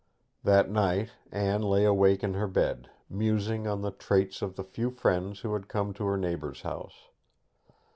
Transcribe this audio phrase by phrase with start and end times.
[0.43, 4.89] That night Anne lay awake in her bed, musing on the traits of the new
[4.89, 7.09] friend who had come to her neighbour's house.